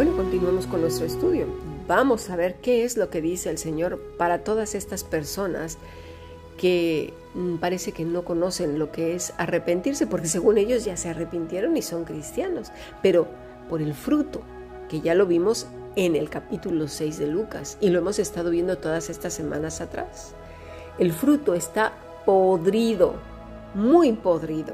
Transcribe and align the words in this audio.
Bueno, 0.00 0.16
continuamos 0.16 0.66
con 0.66 0.80
nuestro 0.80 1.04
estudio. 1.04 1.46
Vamos 1.86 2.30
a 2.30 2.36
ver 2.36 2.54
qué 2.62 2.84
es 2.84 2.96
lo 2.96 3.10
que 3.10 3.20
dice 3.20 3.50
el 3.50 3.58
Señor 3.58 4.00
para 4.16 4.44
todas 4.44 4.74
estas 4.74 5.04
personas 5.04 5.76
que 6.56 7.12
mm, 7.34 7.56
parece 7.56 7.92
que 7.92 8.06
no 8.06 8.24
conocen 8.24 8.78
lo 8.78 8.92
que 8.92 9.14
es 9.14 9.34
arrepentirse, 9.36 10.06
porque 10.06 10.28
según 10.28 10.56
ellos 10.56 10.86
ya 10.86 10.96
se 10.96 11.10
arrepintieron 11.10 11.76
y 11.76 11.82
son 11.82 12.04
cristianos, 12.04 12.72
pero 13.02 13.28
por 13.68 13.82
el 13.82 13.92
fruto, 13.92 14.40
que 14.88 15.02
ya 15.02 15.14
lo 15.14 15.26
vimos 15.26 15.66
en 15.96 16.16
el 16.16 16.30
capítulo 16.30 16.88
6 16.88 17.18
de 17.18 17.26
Lucas 17.26 17.76
y 17.78 17.90
lo 17.90 17.98
hemos 17.98 18.18
estado 18.18 18.48
viendo 18.48 18.78
todas 18.78 19.10
estas 19.10 19.34
semanas 19.34 19.82
atrás. 19.82 20.32
El 20.98 21.12
fruto 21.12 21.52
está 21.52 21.92
podrido, 22.24 23.16
muy 23.74 24.12
podrido. 24.12 24.72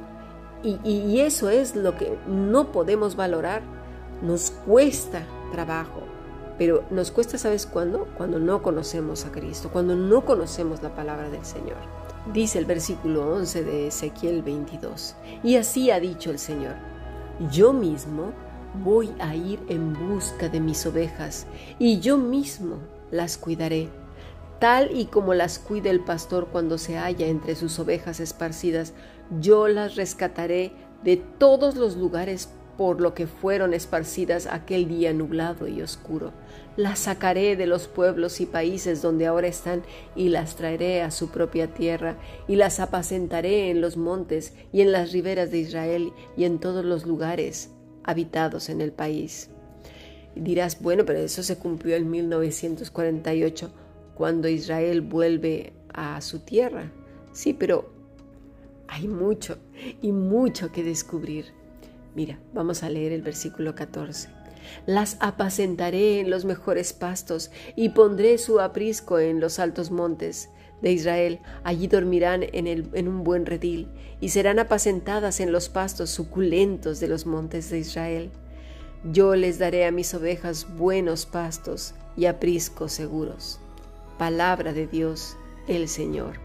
Y, 0.62 0.78
y 0.88 1.18
eso 1.18 1.50
es 1.50 1.74
lo 1.74 1.96
que 1.96 2.16
no 2.28 2.70
podemos 2.70 3.16
valorar 3.16 3.75
nos 4.22 4.50
cuesta 4.50 5.22
trabajo, 5.52 6.02
pero 6.58 6.84
nos 6.90 7.10
cuesta, 7.10 7.38
¿sabes 7.38 7.66
cuándo? 7.66 8.08
Cuando 8.16 8.38
no 8.38 8.62
conocemos 8.62 9.26
a 9.26 9.32
Cristo, 9.32 9.70
cuando 9.72 9.94
no 9.94 10.24
conocemos 10.24 10.82
la 10.82 10.94
palabra 10.94 11.28
del 11.30 11.44
Señor. 11.44 11.76
Dice 12.32 12.58
el 12.58 12.64
versículo 12.64 13.32
11 13.34 13.64
de 13.64 13.86
Ezequiel 13.88 14.42
22. 14.42 15.14
Y 15.44 15.56
así 15.56 15.90
ha 15.90 16.00
dicho 16.00 16.30
el 16.30 16.38
Señor, 16.38 16.74
yo 17.50 17.72
mismo 17.72 18.32
voy 18.84 19.14
a 19.18 19.34
ir 19.34 19.60
en 19.68 19.92
busca 20.08 20.48
de 20.48 20.60
mis 20.60 20.84
ovejas 20.86 21.46
y 21.78 22.00
yo 22.00 22.16
mismo 22.16 22.78
las 23.10 23.38
cuidaré, 23.38 23.88
tal 24.58 24.96
y 24.96 25.06
como 25.06 25.34
las 25.34 25.58
cuida 25.58 25.90
el 25.90 26.00
pastor 26.00 26.48
cuando 26.50 26.78
se 26.78 26.96
halla 26.96 27.26
entre 27.26 27.54
sus 27.54 27.78
ovejas 27.78 28.20
esparcidas, 28.20 28.92
yo 29.40 29.68
las 29.68 29.96
rescataré 29.96 30.72
de 31.04 31.16
todos 31.16 31.76
los 31.76 31.96
lugares 31.96 32.48
por 32.76 33.00
lo 33.00 33.14
que 33.14 33.26
fueron 33.26 33.74
esparcidas 33.74 34.46
aquel 34.46 34.88
día 34.88 35.12
nublado 35.12 35.68
y 35.68 35.82
oscuro. 35.82 36.32
Las 36.76 37.00
sacaré 37.00 37.56
de 37.56 37.66
los 37.66 37.88
pueblos 37.88 38.40
y 38.40 38.46
países 38.46 39.00
donde 39.00 39.26
ahora 39.26 39.46
están 39.46 39.82
y 40.14 40.28
las 40.28 40.56
traeré 40.56 41.02
a 41.02 41.10
su 41.10 41.30
propia 41.30 41.72
tierra 41.72 42.16
y 42.46 42.56
las 42.56 42.80
apacentaré 42.80 43.70
en 43.70 43.80
los 43.80 43.96
montes 43.96 44.52
y 44.72 44.82
en 44.82 44.92
las 44.92 45.12
riberas 45.12 45.50
de 45.50 45.58
Israel 45.58 46.12
y 46.36 46.44
en 46.44 46.58
todos 46.58 46.84
los 46.84 47.06
lugares 47.06 47.70
habitados 48.04 48.68
en 48.68 48.80
el 48.80 48.92
país. 48.92 49.48
Dirás, 50.34 50.82
bueno, 50.82 51.06
pero 51.06 51.20
eso 51.20 51.42
se 51.42 51.56
cumplió 51.56 51.96
en 51.96 52.10
1948 52.10 53.70
cuando 54.14 54.48
Israel 54.48 55.00
vuelve 55.00 55.72
a 55.92 56.20
su 56.20 56.40
tierra. 56.40 56.92
Sí, 57.32 57.54
pero 57.54 57.90
hay 58.86 59.08
mucho 59.08 59.56
y 60.02 60.12
mucho 60.12 60.70
que 60.72 60.84
descubrir. 60.84 61.46
Mira, 62.16 62.38
vamos 62.54 62.82
a 62.82 62.88
leer 62.88 63.12
el 63.12 63.20
versículo 63.20 63.74
14. 63.74 64.30
Las 64.86 65.18
apacentaré 65.20 66.18
en 66.18 66.30
los 66.30 66.46
mejores 66.46 66.94
pastos 66.94 67.50
y 67.76 67.90
pondré 67.90 68.38
su 68.38 68.58
aprisco 68.58 69.18
en 69.18 69.38
los 69.38 69.58
altos 69.58 69.90
montes 69.90 70.48
de 70.80 70.92
Israel. 70.92 71.40
Allí 71.62 71.88
dormirán 71.88 72.42
en, 72.42 72.66
en 72.66 73.08
un 73.08 73.22
buen 73.22 73.44
redil 73.44 73.88
y 74.18 74.30
serán 74.30 74.58
apacentadas 74.58 75.40
en 75.40 75.52
los 75.52 75.68
pastos 75.68 76.08
suculentos 76.08 77.00
de 77.00 77.08
los 77.08 77.26
montes 77.26 77.68
de 77.68 77.80
Israel. 77.80 78.30
Yo 79.12 79.36
les 79.36 79.58
daré 79.58 79.84
a 79.84 79.92
mis 79.92 80.14
ovejas 80.14 80.74
buenos 80.74 81.26
pastos 81.26 81.94
y 82.16 82.24
apriscos 82.24 82.92
seguros. 82.92 83.60
Palabra 84.16 84.72
de 84.72 84.86
Dios, 84.86 85.36
el 85.68 85.86
Señor. 85.86 86.40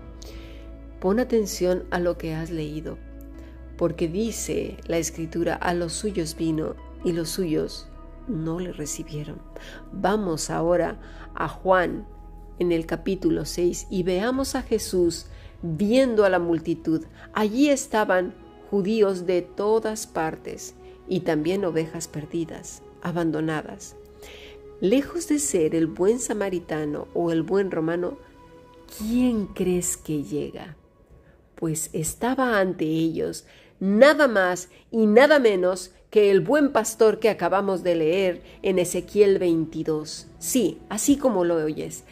Pon 1.00 1.22
atención 1.22 1.86
a 1.92 2.00
lo 2.00 2.18
que 2.18 2.36
has 2.36 2.50
leído 2.50 2.98
porque 3.82 4.08
dice 4.08 4.78
la 4.86 5.00
escritura, 5.00 5.56
a 5.56 5.74
los 5.74 5.94
suyos 5.94 6.36
vino 6.36 6.76
y 7.04 7.14
los 7.14 7.30
suyos 7.30 7.88
no 8.28 8.60
le 8.60 8.74
recibieron. 8.74 9.42
Vamos 9.92 10.52
ahora 10.52 11.02
a 11.34 11.48
Juan 11.48 12.06
en 12.60 12.72
el 12.72 12.86
capítulo 12.86 13.44
6 13.44 13.88
y 13.90 14.04
veamos 14.04 14.54
a 14.54 14.62
Jesús 14.62 15.26
viendo 15.64 16.26
a 16.26 16.30
la 16.30 16.38
multitud. 16.38 17.06
Allí 17.34 17.72
estaban 17.72 18.36
judíos 18.70 19.26
de 19.26 19.42
todas 19.42 20.06
partes 20.06 20.76
y 21.08 21.22
también 21.22 21.66
ovejas 21.66 22.08
perdidas, 22.08 22.84
abandonadas. 23.02 23.96
Lejos 24.80 25.28
de 25.28 25.40
ser 25.40 25.74
el 25.74 25.88
buen 25.88 26.20
samaritano 26.20 27.08
o 27.16 27.32
el 27.32 27.42
buen 27.42 27.72
romano, 27.72 28.20
¿quién 29.00 29.48
crees 29.48 29.98
que 29.98 30.22
llega? 30.22 30.78
Pues 31.56 31.90
estaba 31.94 32.60
ante 32.60 32.86
ellos 32.86 33.46
nada 33.82 34.30
más 34.30 34.70
y 34.92 35.08
nada 35.08 35.40
menos 35.40 35.92
que 36.12 36.30
el 36.30 36.40
buen 36.40 36.72
pastor 36.72 37.20
que 37.20 37.30
acabamos 37.30 37.84
de 37.84 37.96
leer 37.96 38.42
en 38.62 38.80
Ezequiel 38.80 39.40
22. 39.40 40.28
Sí, 40.40 40.80
así 40.88 41.18
como 41.18 41.44
lo 41.44 41.56
oyes. 41.56 42.04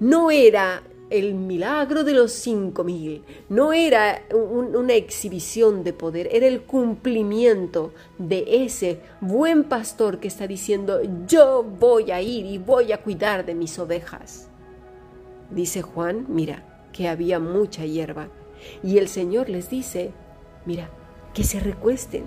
No 0.00 0.30
era 0.30 0.82
el 1.10 1.34
milagro 1.34 2.04
de 2.04 2.14
los 2.14 2.32
cinco 2.32 2.84
mil, 2.84 3.22
no 3.50 3.74
era 3.74 4.22
una 4.32 4.94
exhibición 4.94 5.84
de 5.84 5.92
poder, 5.92 6.30
era 6.32 6.46
el 6.46 6.62
cumplimiento 6.62 7.92
de 8.16 8.64
ese 8.64 9.00
buen 9.20 9.64
pastor 9.64 10.20
que 10.20 10.28
está 10.28 10.46
diciendo, 10.46 11.02
yo 11.26 11.62
voy 11.62 12.10
a 12.12 12.22
ir 12.22 12.46
y 12.46 12.56
voy 12.56 12.92
a 12.92 13.02
cuidar 13.02 13.44
de 13.44 13.54
mis 13.54 13.78
ovejas. 13.78 14.48
Dice 15.50 15.82
Juan, 15.82 16.24
mira, 16.30 16.86
que 16.94 17.08
había 17.08 17.38
mucha 17.38 17.84
hierba, 17.84 18.30
y 18.82 18.96
el 18.96 19.08
Señor 19.08 19.50
les 19.50 19.68
dice, 19.68 20.12
mira, 20.64 20.88
que 21.34 21.44
se 21.44 21.60
recuesten. 21.60 22.24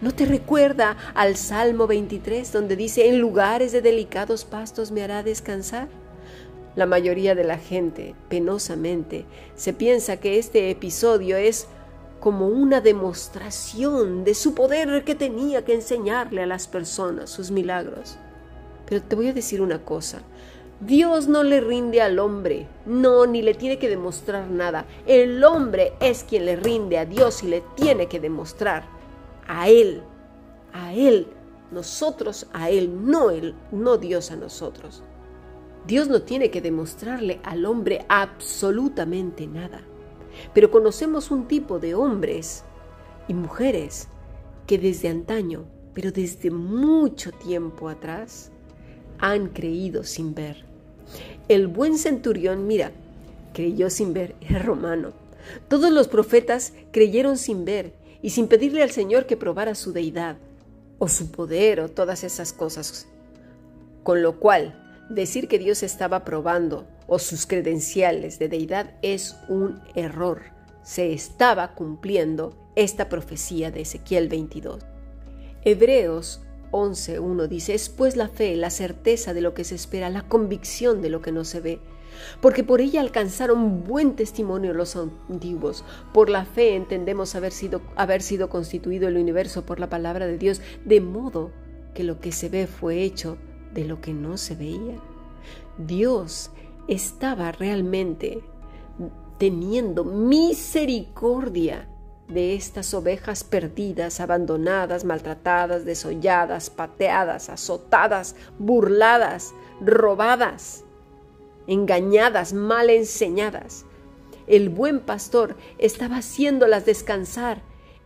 ¿No 0.00 0.12
te 0.12 0.26
recuerda 0.26 0.96
al 1.14 1.36
Salmo 1.36 1.86
23 1.86 2.52
donde 2.52 2.76
dice, 2.76 3.08
en 3.08 3.18
lugares 3.18 3.72
de 3.72 3.80
delicados 3.80 4.44
pastos 4.44 4.90
me 4.90 5.02
hará 5.02 5.22
descansar? 5.22 5.88
La 6.74 6.84
mayoría 6.84 7.34
de 7.34 7.44
la 7.44 7.56
gente, 7.56 8.14
penosamente, 8.28 9.24
se 9.54 9.72
piensa 9.72 10.18
que 10.18 10.38
este 10.38 10.70
episodio 10.70 11.38
es 11.38 11.66
como 12.20 12.48
una 12.48 12.82
demostración 12.82 14.24
de 14.24 14.34
su 14.34 14.54
poder 14.54 15.04
que 15.04 15.14
tenía 15.14 15.64
que 15.64 15.74
enseñarle 15.74 16.42
a 16.42 16.46
las 16.46 16.66
personas 16.66 17.30
sus 17.30 17.50
milagros. 17.50 18.18
Pero 18.86 19.02
te 19.02 19.16
voy 19.16 19.28
a 19.28 19.32
decir 19.32 19.62
una 19.62 19.84
cosa, 19.84 20.20
Dios 20.80 21.26
no 21.26 21.42
le 21.42 21.62
rinde 21.62 22.02
al 22.02 22.18
hombre, 22.18 22.66
no, 22.84 23.24
ni 23.24 23.40
le 23.40 23.54
tiene 23.54 23.78
que 23.78 23.88
demostrar 23.88 24.50
nada. 24.50 24.84
El 25.06 25.42
hombre 25.42 25.94
es 26.00 26.22
quien 26.22 26.44
le 26.44 26.56
rinde 26.56 26.98
a 26.98 27.06
Dios 27.06 27.42
y 27.42 27.46
le 27.46 27.62
tiene 27.76 28.08
que 28.08 28.20
demostrar 28.20 28.84
a 29.48 29.70
Él, 29.70 30.02
a 30.74 30.92
Él, 30.92 31.28
nosotros 31.70 32.46
a 32.52 32.68
Él, 32.68 33.06
no 33.06 33.30
Él, 33.30 33.54
no 33.72 33.96
Dios 33.96 34.30
a 34.30 34.36
nosotros. 34.36 35.02
Dios 35.86 36.08
no 36.08 36.20
tiene 36.20 36.50
que 36.50 36.60
demostrarle 36.60 37.40
al 37.42 37.64
hombre 37.64 38.04
absolutamente 38.10 39.46
nada. 39.46 39.80
Pero 40.52 40.70
conocemos 40.70 41.30
un 41.30 41.48
tipo 41.48 41.78
de 41.78 41.94
hombres 41.94 42.64
y 43.28 43.32
mujeres 43.32 44.08
que 44.66 44.76
desde 44.76 45.08
antaño, 45.08 45.64
pero 45.94 46.12
desde 46.12 46.50
mucho 46.50 47.32
tiempo 47.32 47.88
atrás, 47.88 48.50
han 49.18 49.48
creído 49.48 50.04
sin 50.04 50.34
ver. 50.34 50.65
El 51.48 51.68
buen 51.68 51.96
centurión, 51.96 52.66
mira, 52.66 52.90
creyó 53.52 53.88
sin 53.88 54.12
ver, 54.12 54.34
era 54.40 54.58
romano. 54.58 55.12
Todos 55.68 55.92
los 55.92 56.08
profetas 56.08 56.72
creyeron 56.90 57.38
sin 57.38 57.64
ver 57.64 57.92
y 58.20 58.30
sin 58.30 58.48
pedirle 58.48 58.82
al 58.82 58.90
Señor 58.90 59.26
que 59.26 59.36
probara 59.36 59.76
su 59.76 59.92
deidad 59.92 60.38
o 60.98 61.08
su 61.08 61.30
poder 61.30 61.80
o 61.80 61.88
todas 61.88 62.24
esas 62.24 62.52
cosas. 62.52 63.06
Con 64.02 64.22
lo 64.22 64.40
cual, 64.40 65.06
decir 65.08 65.46
que 65.46 65.58
Dios 65.60 65.82
estaba 65.82 66.24
probando 66.24 66.86
o 67.06 67.20
sus 67.20 67.46
credenciales 67.46 68.40
de 68.40 68.48
deidad 68.48 68.94
es 69.02 69.36
un 69.48 69.80
error. 69.94 70.42
Se 70.82 71.12
estaba 71.12 71.74
cumpliendo 71.74 72.54
esta 72.74 73.08
profecía 73.08 73.70
de 73.70 73.82
Ezequiel 73.82 74.28
22. 74.28 74.84
Hebreos 75.64 76.40
11.1 76.76 77.48
dice, 77.48 77.74
es 77.74 77.88
pues 77.88 78.16
la 78.16 78.28
fe, 78.28 78.56
la 78.56 78.70
certeza 78.70 79.34
de 79.34 79.40
lo 79.40 79.54
que 79.54 79.64
se 79.64 79.74
espera, 79.74 80.10
la 80.10 80.22
convicción 80.22 81.02
de 81.02 81.10
lo 81.10 81.22
que 81.22 81.32
no 81.32 81.44
se 81.44 81.60
ve, 81.60 81.80
porque 82.40 82.64
por 82.64 82.80
ella 82.80 83.00
alcanzaron 83.00 83.84
buen 83.84 84.16
testimonio 84.16 84.74
los 84.74 84.96
antiguos. 84.96 85.84
Por 86.12 86.28
la 86.28 86.44
fe 86.44 86.76
entendemos 86.76 87.34
haber 87.34 87.52
sido, 87.52 87.80
haber 87.96 88.22
sido 88.22 88.48
constituido 88.48 89.08
el 89.08 89.16
universo 89.16 89.64
por 89.64 89.80
la 89.80 89.88
palabra 89.88 90.26
de 90.26 90.38
Dios, 90.38 90.60
de 90.84 91.00
modo 91.00 91.50
que 91.94 92.04
lo 92.04 92.20
que 92.20 92.32
se 92.32 92.48
ve 92.48 92.66
fue 92.66 93.02
hecho 93.02 93.38
de 93.72 93.84
lo 93.84 94.00
que 94.00 94.12
no 94.12 94.36
se 94.36 94.54
veía. 94.54 94.98
Dios 95.78 96.50
estaba 96.88 97.52
realmente 97.52 98.42
teniendo 99.38 100.04
misericordia 100.04 101.88
de 102.28 102.54
estas 102.54 102.92
ovejas 102.94 103.44
perdidas, 103.44 104.20
abandonadas, 104.20 105.04
maltratadas, 105.04 105.84
desolladas, 105.84 106.70
pateadas, 106.70 107.48
azotadas, 107.48 108.34
burladas, 108.58 109.54
robadas, 109.80 110.84
engañadas, 111.66 112.52
mal 112.52 112.90
enseñadas. 112.90 113.84
El 114.46 114.68
buen 114.68 115.00
pastor 115.00 115.56
estaba 115.78 116.16
haciéndolas 116.18 116.84
descansar. 116.86 117.62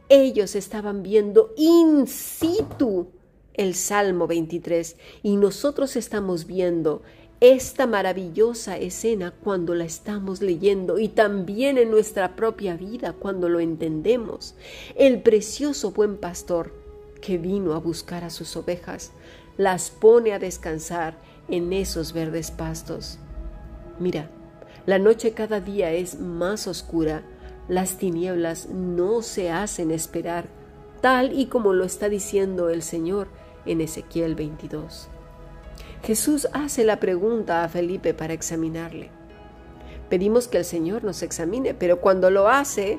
Ellos 0.08 0.55
estaban 0.55 1.02
viendo 1.02 1.52
in 1.56 2.06
situ 2.06 3.08
el 3.55 3.75
Salmo 3.75 4.26
23 4.26 4.96
y 5.22 5.37
nosotros 5.37 5.96
estamos 5.96 6.46
viendo 6.46 7.02
esta 7.41 7.87
maravillosa 7.87 8.77
escena 8.77 9.33
cuando 9.33 9.75
la 9.75 9.85
estamos 9.85 10.43
leyendo 10.43 10.99
y 10.99 11.09
también 11.09 11.79
en 11.79 11.91
nuestra 11.91 12.37
propia 12.37 12.77
vida 12.77 13.15
cuando 13.15 13.49
lo 13.49 13.61
entendemos. 13.61 14.55
El 14.95 15.23
precioso 15.23 15.93
buen 15.93 16.19
pastor 16.19 16.75
que 17.23 17.39
vino 17.39 17.73
a 17.73 17.79
buscar 17.79 18.25
a 18.25 18.31
sus 18.31 18.57
ovejas 18.57 19.13
las 19.57 19.91
pone 19.91 20.35
a 20.35 20.39
descansar 20.39 21.17
en 21.49 21.73
esos 21.73 22.13
verdes 22.13 22.51
pastos. 22.51 23.19
Mira, 23.99 24.31
la 24.85 24.99
noche 24.99 25.33
cada 25.33 25.61
día 25.61 25.93
es 25.93 26.21
más 26.21 26.67
oscura, 26.67 27.23
las 27.69 27.97
tinieblas 27.97 28.69
no 28.69 29.23
se 29.23 29.51
hacen 29.51 29.91
esperar, 29.91 30.49
tal 31.01 31.39
y 31.39 31.47
como 31.47 31.73
lo 31.73 31.85
está 31.85 32.11
diciendo 32.11 32.69
el 32.69 32.83
Señor 32.83 33.29
en 33.65 33.81
Ezequiel 33.81 34.35
22. 34.35 35.09
Jesús 36.02 36.49
hace 36.52 36.85
la 36.85 36.99
pregunta 36.99 37.62
a 37.62 37.69
Felipe 37.69 38.14
para 38.14 38.32
examinarle. 38.32 39.11
Pedimos 40.08 40.49
que 40.49 40.58
el 40.58 40.64
Señor 40.64 41.05
nos 41.05 41.23
examine, 41.23 41.75
pero 41.75 42.00
cuando 42.00 42.31
lo 42.31 42.49
hace, 42.49 42.99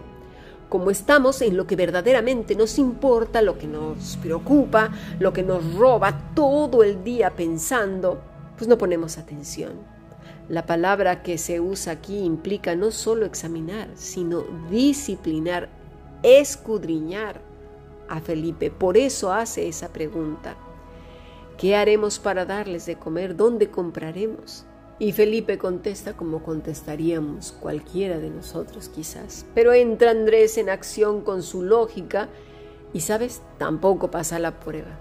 como 0.69 0.91
estamos 0.91 1.41
en 1.41 1.57
lo 1.57 1.67
que 1.67 1.75
verdaderamente 1.75 2.55
nos 2.55 2.77
importa, 2.77 3.41
lo 3.41 3.57
que 3.57 3.67
nos 3.67 4.17
preocupa, 4.21 4.91
lo 5.19 5.33
que 5.33 5.43
nos 5.43 5.73
roba 5.75 6.31
todo 6.35 6.83
el 6.83 7.03
día 7.03 7.31
pensando, 7.31 8.21
pues 8.55 8.67
no 8.69 8.77
ponemos 8.77 9.17
atención. 9.17 9.73
La 10.47 10.65
palabra 10.65 11.23
que 11.23 11.37
se 11.37 11.59
usa 11.59 11.93
aquí 11.93 12.19
implica 12.19 12.75
no 12.75 12.91
solo 12.91 13.25
examinar, 13.25 13.89
sino 13.95 14.43
disciplinar, 14.69 15.69
escudriñar 16.23 17.41
a 18.07 18.21
Felipe. 18.21 18.69
Por 18.69 18.95
eso 18.95 19.33
hace 19.33 19.67
esa 19.67 19.89
pregunta. 19.89 20.55
¿Qué 21.61 21.75
haremos 21.75 22.17
para 22.17 22.45
darles 22.45 22.87
de 22.87 22.95
comer? 22.95 23.35
¿Dónde 23.35 23.69
compraremos? 23.69 24.65
Y 24.97 25.11
Felipe 25.11 25.59
contesta 25.59 26.17
como 26.17 26.41
contestaríamos 26.41 27.51
cualquiera 27.51 28.17
de 28.17 28.31
nosotros 28.31 28.89
quizás. 28.89 29.45
Pero 29.53 29.71
entra 29.71 30.09
Andrés 30.09 30.57
en 30.57 30.71
acción 30.71 31.21
con 31.21 31.43
su 31.43 31.61
lógica 31.61 32.29
y, 32.93 33.01
sabes, 33.01 33.43
tampoco 33.59 34.09
pasa 34.09 34.39
la 34.39 34.59
prueba. 34.59 34.99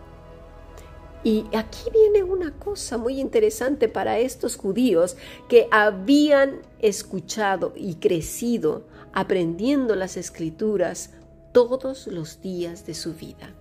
Y 1.24 1.46
aquí 1.56 1.88
viene 1.94 2.24
una 2.24 2.52
cosa 2.52 2.98
muy 2.98 3.20
interesante 3.20 3.88
para 3.88 4.18
estos 4.18 4.56
judíos 4.56 5.16
que 5.48 5.66
habían 5.70 6.60
escuchado 6.78 7.72
y 7.74 7.94
crecido 7.94 8.84
aprendiendo 9.14 9.96
las 9.96 10.18
escrituras 10.18 11.14
todos 11.52 12.06
los 12.06 12.42
días 12.42 12.84
de 12.84 12.92
su 12.92 13.14
vida. 13.14 13.54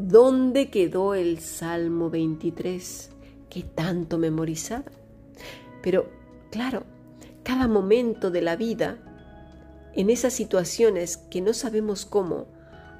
¿Dónde 0.00 0.70
quedó 0.70 1.14
el 1.14 1.40
Salmo 1.40 2.08
23 2.08 3.10
que 3.50 3.64
tanto 3.64 4.16
memorizaba? 4.16 4.84
Pero, 5.82 6.08
claro, 6.52 6.84
cada 7.42 7.66
momento 7.66 8.30
de 8.30 8.40
la 8.40 8.54
vida, 8.54 8.98
en 9.94 10.08
esas 10.08 10.34
situaciones 10.34 11.16
que 11.16 11.40
no 11.40 11.52
sabemos 11.52 12.06
cómo, 12.06 12.46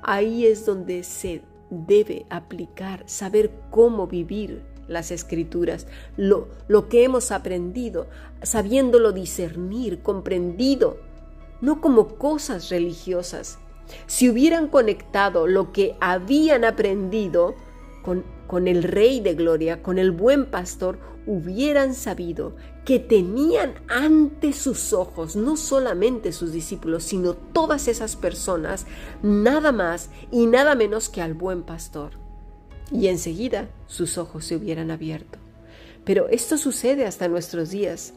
ahí 0.02 0.44
es 0.44 0.66
donde 0.66 1.04
se 1.04 1.42
debe 1.70 2.26
aplicar, 2.30 3.04
saber 3.06 3.52
cómo 3.70 4.08
vivir 4.08 4.64
las 4.88 5.12
escrituras, 5.12 5.86
lo, 6.16 6.48
lo 6.66 6.88
que 6.88 7.04
hemos 7.04 7.30
aprendido, 7.30 8.08
sabiéndolo 8.42 9.12
discernir, 9.12 10.02
comprendido, 10.02 10.98
no 11.60 11.80
como 11.80 12.16
cosas 12.16 12.70
religiosas, 12.70 13.60
si 14.06 14.28
hubieran 14.28 14.68
conectado 14.68 15.46
lo 15.46 15.72
que 15.72 15.96
habían 16.00 16.64
aprendido 16.64 17.54
con, 18.02 18.24
con, 18.46 18.68
el 18.68 18.82
Rey 18.82 19.20
de 19.20 19.34
Gloria, 19.34 19.82
con 19.82 19.98
el 19.98 20.10
buen 20.10 20.46
pastor, 20.46 20.98
hubieran 21.26 21.94
sabido 21.94 22.56
que 22.86 22.98
tenían 22.98 23.74
ante 23.86 24.54
sus 24.54 24.94
ojos 24.94 25.36
no 25.36 25.58
solamente 25.58 26.32
sus 26.32 26.52
discípulos, 26.52 27.04
sino 27.04 27.34
todas 27.34 27.86
esas 27.86 28.16
personas, 28.16 28.86
nada 29.22 29.72
más 29.72 30.08
y 30.30 30.46
nada 30.46 30.74
menos 30.74 31.10
que 31.10 31.20
al 31.20 31.34
buen 31.34 31.64
pastor. 31.64 32.12
Y 32.90 33.08
enseguida 33.08 33.68
sus 33.86 34.16
ojos 34.16 34.46
se 34.46 34.56
hubieran 34.56 34.90
abierto. 34.90 35.38
Pero 36.04 36.28
esto 36.28 36.56
sucede 36.56 37.04
hasta 37.04 37.28
nuestros 37.28 37.68
días. 37.68 38.14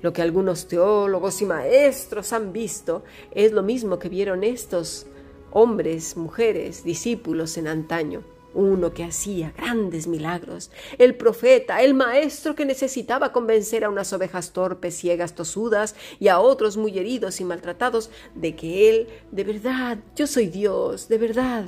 Lo 0.00 0.14
que 0.14 0.22
algunos 0.22 0.68
teólogos 0.68 1.42
y 1.42 1.44
maestros 1.44 2.32
han 2.32 2.54
visto 2.54 3.04
es 3.30 3.52
lo 3.52 3.62
mismo 3.62 3.98
que 3.98 4.08
vieron 4.08 4.42
estos 4.42 5.06
hombres, 5.54 6.16
mujeres, 6.16 6.84
discípulos 6.84 7.56
en 7.56 7.68
antaño, 7.68 8.24
uno 8.54 8.92
que 8.92 9.04
hacía 9.04 9.52
grandes 9.56 10.06
milagros, 10.06 10.70
el 10.98 11.14
profeta, 11.14 11.82
el 11.82 11.94
maestro 11.94 12.54
que 12.54 12.64
necesitaba 12.64 13.32
convencer 13.32 13.84
a 13.84 13.88
unas 13.88 14.12
ovejas 14.12 14.52
torpes, 14.52 14.96
ciegas, 14.96 15.34
tosudas 15.34 15.94
y 16.18 16.28
a 16.28 16.40
otros 16.40 16.76
muy 16.76 16.98
heridos 16.98 17.40
y 17.40 17.44
maltratados 17.44 18.10
de 18.34 18.54
que 18.56 18.90
él, 18.90 19.08
de 19.30 19.44
verdad, 19.44 19.98
yo 20.16 20.26
soy 20.26 20.48
Dios, 20.48 21.08
de 21.08 21.18
verdad. 21.18 21.64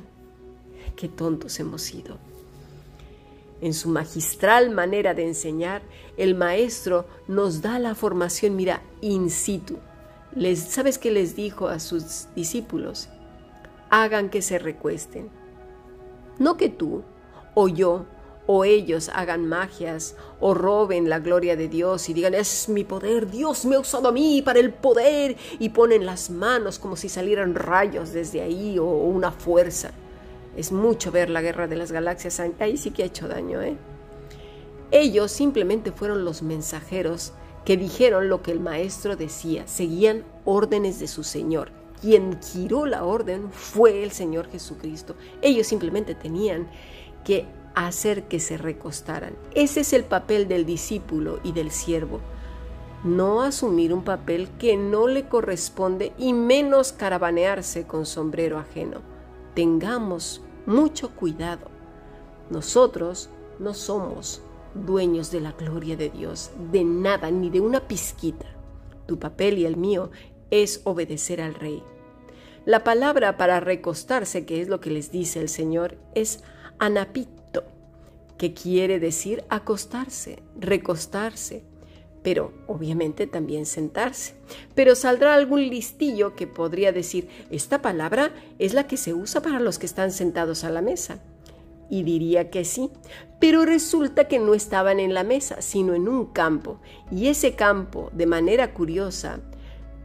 Qué 0.97 1.09
tontos 1.09 1.59
hemos 1.61 1.83
sido. 1.83 2.19
En 3.61 3.73
su 3.73 3.89
magistral 3.89 4.71
manera 4.71 5.15
de 5.15 5.27
enseñar, 5.27 5.83
el 6.17 6.35
maestro 6.35 7.07
nos 7.29 7.63
da 7.63 7.79
la 7.79 7.95
formación, 7.95 8.57
mira, 8.57 8.83
in 9.01 9.31
situ. 9.31 9.79
Les, 10.35 10.59
¿Sabes 10.59 10.99
qué 10.99 11.11
les 11.11 11.37
dijo 11.37 11.69
a 11.69 11.79
sus 11.79 12.27
discípulos? 12.35 13.09
Hagan 13.91 14.31
que 14.31 14.43
se 14.43 14.59
recuesten. 14.59 15.31
No 16.39 16.57
que 16.57 16.69
tú, 16.69 17.03
o 17.55 17.69
yo, 17.69 18.07
o 18.47 18.65
ellos 18.65 19.11
hagan 19.13 19.49
magias, 19.49 20.17
o 20.41 20.55
roben 20.55 21.09
la 21.09 21.19
gloria 21.19 21.57
de 21.57 21.69
Dios 21.69 22.09
y 22.09 22.15
digan, 22.15 22.35
es 22.35 22.69
mi 22.69 22.85
poder, 22.85 23.31
Dios 23.31 23.65
me 23.65 23.77
ha 23.77 23.81
usado 23.81 24.09
a 24.09 24.13
mí 24.13 24.43
para 24.43 24.61
el 24.61 24.73
poder, 24.73 25.37
y 25.59 25.71
ponen 25.71 26.07
las 26.07 26.31
manos 26.31 26.79
como 26.79 26.97
si 26.97 27.09
salieran 27.09 27.55
rayos 27.55 28.13
desde 28.13 28.43
ahí 28.43 28.79
o 28.79 28.85
una 28.85 29.33
fuerza. 29.33 29.91
Es 30.57 30.73
mucho 30.73 31.11
ver 31.11 31.29
la 31.29 31.43
guerra 31.43 31.67
de 31.67 31.77
las 31.77 31.93
galaxias, 31.93 32.41
ahí 32.61 32.77
sí 32.77 32.91
que 32.91 33.03
ha 33.03 33.07
hecho 33.07 33.29
daño, 33.29 33.63
¿eh? 33.63 33.77
Ellos 34.93 35.33
simplemente 35.33 35.91
fueron 35.91 36.25
los 36.25 36.43
mensajeros 36.43 37.33
que 37.65 37.77
dijeron 37.77 38.29
lo 38.29 38.43
que 38.43 38.53
el 38.53 38.61
maestro 38.61 39.17
decía, 39.17 39.67
seguían 39.67 40.25
órdenes 40.45 41.01
de 41.01 41.09
su 41.09 41.25
Señor 41.25 41.76
quien 42.01 42.41
giró 42.43 42.87
la 42.87 43.05
orden 43.05 43.51
fue 43.51 44.03
el 44.03 44.11
Señor 44.11 44.49
Jesucristo. 44.51 45.17
Ellos 45.43 45.67
simplemente 45.67 46.15
tenían 46.15 46.69
que 47.25 47.47
hacer 47.75 48.25
que 48.25 48.41
se 48.41 48.57
recostaran. 48.57 49.35
Ese 49.55 49.81
es 49.81 49.93
el 49.93 50.05
papel 50.05 50.49
del 50.49 50.65
discípulo 50.65 51.41
y 51.45 51.53
del 51.53 51.71
siervo. 51.71 52.21
No 53.05 53.43
asumir 53.43 53.93
un 53.93 54.03
papel 54.03 54.49
que 54.59 54.77
no 54.77 55.07
le 55.07 55.29
corresponde 55.29 56.13
y 56.19 56.33
menos 56.33 56.93
caravanearse 56.93 57.87
con 57.87 58.07
sombrero 58.07 58.59
ajeno. 58.59 59.03
Tengamos 59.55 60.43
mucho 60.65 61.11
cuidado. 61.15 61.69
Nosotros 62.51 63.29
no 63.59 63.75
somos 63.75 64.43
dueños 64.75 65.31
de 65.31 65.41
la 65.41 65.53
gloria 65.53 65.97
de 65.97 66.11
Dios, 66.11 66.51
de 66.73 66.85
nada, 66.85 67.31
ni 67.31 67.51
de 67.51 67.61
una 67.61 67.81
pizquita. 67.81 68.47
Tu 69.07 69.19
papel 69.19 69.59
y 69.59 69.67
el 69.67 69.77
mío 69.77 70.11
es 70.51 70.81
obedecer 70.85 71.41
al 71.41 71.55
rey. 71.55 71.83
La 72.65 72.83
palabra 72.83 73.37
para 73.37 73.61
recostarse, 73.61 74.45
que 74.45 74.61
es 74.61 74.69
lo 74.69 74.81
que 74.81 74.91
les 74.91 75.13
dice 75.13 75.41
el 75.41 75.49
Señor, 75.49 75.99
es 76.15 76.43
anapito, 76.79 77.65
que 78.39 78.55
quiere 78.55 78.99
decir 78.99 79.45
acostarse, 79.49 80.43
recostarse, 80.59 81.63
pero 82.23 82.53
obviamente 82.67 83.29
también 83.29 83.67
sentarse. 83.67 84.35
Pero 84.75 84.97
saldrá 84.97 85.35
algún 85.35 85.69
listillo 85.69 86.35
que 86.35 86.49
podría 86.49 86.91
decir, 86.91 87.29
esta 87.51 87.83
palabra 87.83 88.33
es 88.59 88.75
la 88.75 88.89
que 88.89 88.97
se 88.97 89.15
usa 89.15 89.43
para 89.43 89.61
los 89.61 89.79
que 89.79 89.87
están 89.87 90.11
sentados 90.11 90.65
a 90.65 90.71
la 90.71 90.83
mesa. 90.83 91.21
Y 91.89 92.03
diría 92.03 92.51
que 92.51 92.65
sí, 92.65 92.91
pero 93.39 93.65
resulta 93.65 94.27
que 94.27 94.41
no 94.41 94.55
estaban 94.55 94.99
en 94.99 95.15
la 95.15 95.23
mesa, 95.23 95.63
sino 95.63 95.95
en 95.95 96.09
un 96.09 96.33
campo. 96.33 96.81
Y 97.13 97.29
ese 97.29 97.55
campo, 97.55 98.11
de 98.13 98.27
manera 98.27 98.75
curiosa, 98.75 99.39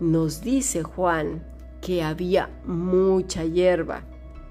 nos 0.02 0.42
dice 0.42 0.82
Juan 0.82 1.44
que 1.80 2.04
había 2.04 2.50
mucha 2.66 3.46
hierba. 3.46 4.04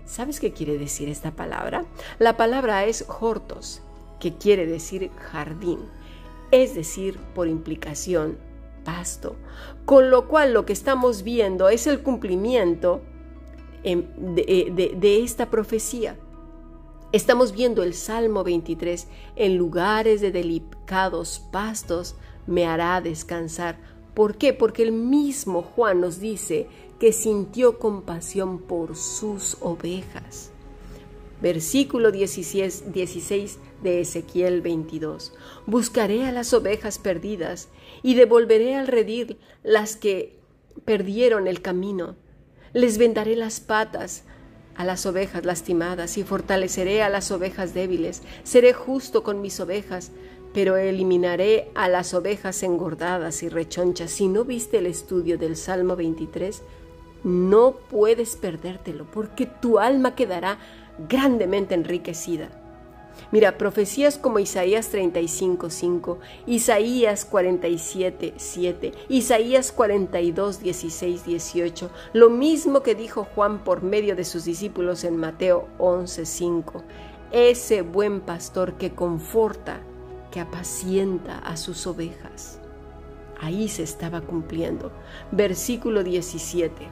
¿Sabes 0.05 0.41
qué 0.41 0.53
quiere 0.53 0.79
decir 0.79 1.09
esta 1.09 1.33
palabra? 1.33 1.85
La 2.19 2.37
palabra 2.37 2.85
es 2.87 3.05
hortos, 3.21 3.83
que 4.21 4.37
quiere 4.37 4.65
decir 4.67 5.11
jardín, 5.17 5.81
es 6.53 6.75
decir, 6.75 7.19
por 7.35 7.49
implicación, 7.49 8.39
pasto. 8.85 9.37
Con 9.85 10.11
lo 10.11 10.29
cual 10.29 10.53
lo 10.53 10.65
que 10.67 10.73
estamos 10.73 11.25
viendo 11.25 11.69
es 11.69 11.87
el 11.87 12.01
cumplimiento 12.03 13.03
em, 13.83 14.07
de, 14.35 14.73
de, 14.73 14.95
de 14.97 15.23
esta 15.23 15.51
profecía. 15.51 16.17
Estamos 17.13 17.53
viendo 17.53 17.83
el 17.83 17.95
Salmo 17.95 18.45
23, 18.45 19.09
en 19.35 19.57
lugares 19.57 20.21
de 20.21 20.31
delicados 20.31 21.41
pastos 21.51 22.15
me 22.47 22.67
hará 22.67 23.01
descansar 23.01 23.79
¿Por 24.15 24.37
qué? 24.37 24.53
Porque 24.53 24.83
el 24.83 24.93
mismo 24.93 25.63
Juan 25.63 26.01
nos 26.01 26.21
dice 26.21 26.67
que 26.99 27.13
sintió 27.13 27.79
compasión 27.79 28.59
por 28.59 28.97
sus 28.97 29.57
ovejas. 29.61 30.51
Versículo 31.41 32.13
16, 32.13 32.93
16 32.93 33.59
de 33.83 34.01
Ezequiel 34.03 34.61
22. 34.61 35.33
Buscaré 35.67 36.27
a 36.27 36.33
las 36.33 36.53
ovejas 36.53 36.99
perdidas 36.99 37.69
y 38.03 38.15
devolveré 38.15 38.75
al 38.75 38.87
redil 38.87 39.39
las 39.63 39.97
que 39.97 40.39
perdieron 40.85 41.47
el 41.47 41.63
camino. 41.63 42.17
Les 42.75 42.99
vendaré 42.99 43.37
las 43.37 43.61
patas 43.61 44.25
a 44.77 44.85
las 44.85 45.07
ovejas 45.07 45.45
lastimadas 45.45 46.19
y 46.19 46.25
fortaleceré 46.25 47.03
a 47.03 47.09
las 47.09 47.31
ovejas 47.31 47.75
débiles. 47.75 48.23
Seré 48.45 48.73
justo 48.73 49.23
con 49.23 49.41
mis 49.41 49.61
ovejas, 49.61 50.13
pero 50.53 50.77
eliminaré 50.77 51.71
a 51.75 51.89
las 51.89 52.15
ovejas 52.15 52.63
engordadas 52.63 53.43
y 53.43 53.49
rechonchas. 53.49 54.11
Si 54.11 54.29
no 54.29 54.45
viste 54.45 54.79
el 54.79 54.87
estudio 54.87 55.39
del 55.39 55.57
Salmo 55.57 55.97
23, 55.97 56.63
no 57.25 57.77
puedes 57.91 58.37
perdértelo, 58.37 59.05
porque 59.11 59.47
tu 59.47 59.79
alma 59.79 60.15
quedará 60.15 60.59
grandemente 61.09 61.75
enriquecida. 61.75 62.51
Mira, 63.33 63.59
profecías 63.59 64.19
como 64.19 64.39
Isaías 64.39 64.91
35:5, 64.91 66.19
Isaías 66.47 67.25
47:7, 67.31 68.93
Isaías 69.09 69.73
42, 69.73 70.61
16, 70.61 71.25
18, 71.25 71.91
lo 72.13 72.31
mismo 72.31 72.83
que 72.83 72.95
dijo 72.95 73.27
Juan 73.35 73.63
por 73.63 73.83
medio 73.83 74.17
de 74.17 74.25
sus 74.25 74.45
discípulos 74.45 75.05
en 75.05 75.17
Mateo 75.17 75.69
11:5. 75.79 76.83
Ese 77.31 77.83
buen 77.83 78.21
pastor 78.21 78.75
que 78.75 78.93
conforta, 78.93 79.81
que 80.31 80.41
apacienta 80.41 81.39
a 81.39 81.57
sus 81.57 81.87
ovejas. 81.87 82.61
Ahí 83.41 83.69
se 83.69 83.83
estaba 83.83 84.21
cumpliendo. 84.21 84.93
Versículo 85.33 86.05
17. 86.05 86.89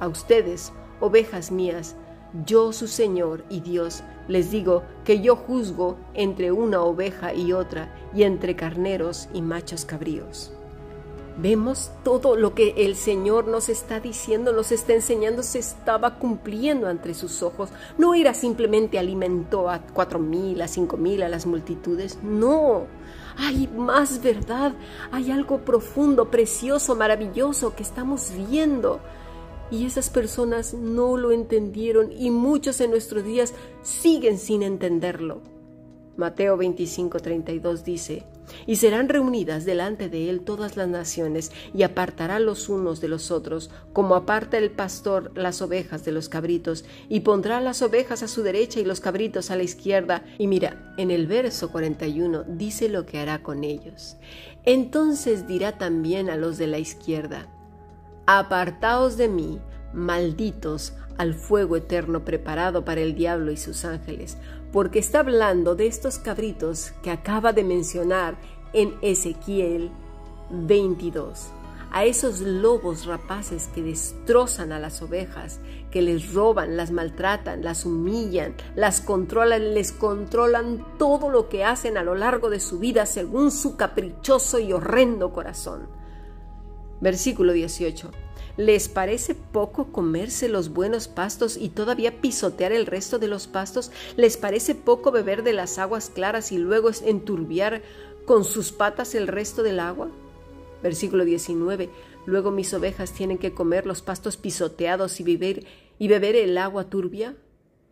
A 0.00 0.08
ustedes, 0.08 0.72
ovejas 1.00 1.50
mías, 1.50 1.96
yo 2.44 2.72
su 2.72 2.86
Señor 2.86 3.44
y 3.48 3.60
Dios, 3.60 4.02
les 4.28 4.50
digo 4.50 4.82
que 5.04 5.20
yo 5.20 5.36
juzgo 5.36 5.96
entre 6.14 6.52
una 6.52 6.82
oveja 6.82 7.34
y 7.34 7.52
otra, 7.52 7.94
y 8.14 8.22
entre 8.22 8.56
carneros 8.56 9.28
y 9.32 9.42
machos 9.42 9.84
cabríos. 9.84 10.52
Vemos 11.38 11.90
todo 12.04 12.36
lo 12.36 12.54
que 12.54 12.74
el 12.76 12.96
Señor 12.96 13.46
nos 13.46 13.68
está 13.68 14.00
diciendo, 14.00 14.52
nos 14.52 14.72
está 14.72 14.92
enseñando, 14.92 15.42
se 15.42 15.58
estaba 15.58 16.18
cumpliendo 16.18 16.86
ante 16.86 17.14
sus 17.14 17.42
ojos. 17.42 17.70
No 17.96 18.14
era 18.14 18.34
simplemente 18.34 18.98
alimentó 18.98 19.70
a 19.70 19.80
cuatro 19.80 20.18
mil, 20.18 20.60
a 20.60 20.68
cinco 20.68 20.96
mil, 20.96 21.22
a 21.22 21.28
las 21.28 21.46
multitudes. 21.46 22.18
No, 22.22 22.86
hay 23.36 23.68
más 23.68 24.22
verdad, 24.22 24.74
hay 25.12 25.30
algo 25.30 25.64
profundo, 25.64 26.30
precioso, 26.30 26.94
maravilloso 26.94 27.74
que 27.74 27.82
estamos 27.82 28.32
viendo. 28.50 29.00
Y 29.70 29.86
esas 29.86 30.10
personas 30.10 30.74
no 30.74 31.16
lo 31.16 31.30
entendieron 31.30 32.10
y 32.12 32.30
muchos 32.30 32.80
en 32.80 32.90
nuestros 32.90 33.24
días 33.24 33.54
siguen 33.82 34.36
sin 34.36 34.62
entenderlo. 34.62 35.42
Mateo 36.16 36.56
25:32 36.56 37.82
dice, 37.82 38.24
y 38.66 38.76
serán 38.76 39.08
reunidas 39.08 39.64
delante 39.64 40.08
de 40.08 40.28
él 40.28 40.40
todas 40.40 40.76
las 40.76 40.88
naciones, 40.88 41.52
y 41.72 41.82
apartará 41.82 42.38
los 42.40 42.68
unos 42.68 43.00
de 43.00 43.08
los 43.08 43.30
otros, 43.30 43.70
como 43.92 44.14
aparta 44.14 44.58
el 44.58 44.70
pastor 44.70 45.32
las 45.34 45.62
ovejas 45.62 46.04
de 46.04 46.12
los 46.12 46.28
cabritos, 46.28 46.84
y 47.08 47.20
pondrá 47.20 47.60
las 47.60 47.82
ovejas 47.82 48.22
a 48.22 48.28
su 48.28 48.42
derecha 48.42 48.80
y 48.80 48.84
los 48.84 49.00
cabritos 49.00 49.50
a 49.50 49.56
la 49.56 49.62
izquierda. 49.62 50.24
Y 50.38 50.46
mira, 50.46 50.94
en 50.96 51.10
el 51.10 51.26
verso 51.26 51.70
41 51.70 52.44
dice 52.44 52.88
lo 52.88 53.06
que 53.06 53.18
hará 53.18 53.42
con 53.42 53.64
ellos. 53.64 54.16
Entonces 54.64 55.46
dirá 55.46 55.78
también 55.78 56.28
a 56.28 56.36
los 56.36 56.58
de 56.58 56.66
la 56.66 56.78
izquierda, 56.78 57.48
Apartaos 58.26 59.16
de 59.16 59.26
mí, 59.26 59.58
malditos, 59.92 60.92
al 61.18 61.34
fuego 61.34 61.76
eterno 61.76 62.24
preparado 62.24 62.84
para 62.84 63.00
el 63.00 63.14
diablo 63.14 63.50
y 63.50 63.56
sus 63.56 63.84
ángeles, 63.84 64.38
porque 64.72 64.98
está 64.98 65.20
hablando 65.20 65.74
de 65.74 65.86
estos 65.86 66.18
cabritos 66.18 66.92
que 67.02 67.10
acaba 67.10 67.52
de 67.52 67.64
mencionar 67.64 68.36
en 68.72 68.94
Ezequiel 69.02 69.90
22, 70.50 71.48
a 71.92 72.04
esos 72.04 72.40
lobos 72.40 73.06
rapaces 73.06 73.68
que 73.74 73.82
destrozan 73.82 74.70
a 74.70 74.78
las 74.78 75.02
ovejas, 75.02 75.58
que 75.90 76.02
les 76.02 76.32
roban, 76.32 76.76
las 76.76 76.92
maltratan, 76.92 77.64
las 77.64 77.84
humillan, 77.84 78.54
las 78.76 79.00
controlan, 79.00 79.74
les 79.74 79.90
controlan 79.90 80.86
todo 80.98 81.30
lo 81.30 81.48
que 81.48 81.64
hacen 81.64 81.96
a 81.96 82.04
lo 82.04 82.14
largo 82.14 82.48
de 82.48 82.60
su 82.60 82.78
vida 82.78 83.06
según 83.06 83.50
su 83.50 83.76
caprichoso 83.76 84.60
y 84.60 84.72
horrendo 84.72 85.32
corazón. 85.32 85.88
Versículo 87.00 87.52
18. 87.52 88.10
¿Les 88.56 88.88
parece 88.88 89.34
poco 89.34 89.92
comerse 89.92 90.48
los 90.48 90.70
buenos 90.70 91.08
pastos 91.08 91.56
y 91.56 91.70
todavía 91.70 92.20
pisotear 92.20 92.72
el 92.72 92.86
resto 92.86 93.18
de 93.18 93.28
los 93.28 93.46
pastos? 93.46 93.90
¿Les 94.16 94.36
parece 94.36 94.74
poco 94.74 95.10
beber 95.10 95.42
de 95.42 95.52
las 95.52 95.78
aguas 95.78 96.10
claras 96.10 96.52
y 96.52 96.58
luego 96.58 96.90
enturbiar 97.04 97.82
con 98.26 98.44
sus 98.44 98.72
patas 98.72 99.14
el 99.14 99.28
resto 99.28 99.62
del 99.62 99.80
agua? 99.80 100.08
Versículo 100.82 101.24
19. 101.24 101.90
Luego 102.26 102.50
mis 102.50 102.74
ovejas 102.74 103.12
tienen 103.12 103.38
que 103.38 103.52
comer 103.52 103.86
los 103.86 104.02
pastos 104.02 104.36
pisoteados 104.36 105.20
y 105.20 105.24
beber, 105.24 105.64
y 105.98 106.08
beber 106.08 106.36
el 106.36 106.58
agua 106.58 106.84
turbia. 106.90 107.36